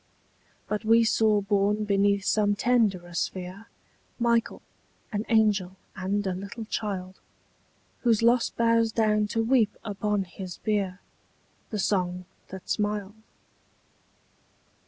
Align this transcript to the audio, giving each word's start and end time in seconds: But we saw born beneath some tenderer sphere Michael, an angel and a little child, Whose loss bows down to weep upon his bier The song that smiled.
But 0.67 0.83
we 0.83 1.03
saw 1.03 1.41
born 1.41 1.83
beneath 1.85 2.25
some 2.25 2.55
tenderer 2.55 3.13
sphere 3.13 3.67
Michael, 4.17 4.63
an 5.13 5.25
angel 5.29 5.75
and 5.95 6.25
a 6.25 6.33
little 6.33 6.65
child, 6.65 7.19
Whose 7.99 8.23
loss 8.23 8.49
bows 8.49 8.91
down 8.91 9.27
to 9.27 9.43
weep 9.43 9.77
upon 9.85 10.23
his 10.23 10.57
bier 10.57 11.01
The 11.69 11.77
song 11.77 12.25
that 12.49 12.67
smiled. 12.67 13.13